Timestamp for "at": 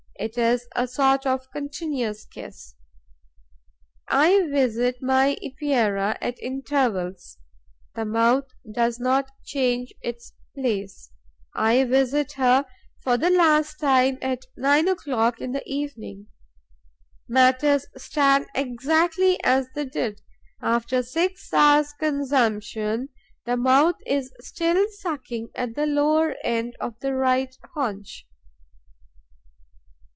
6.21-6.37, 14.21-14.45, 25.55-25.73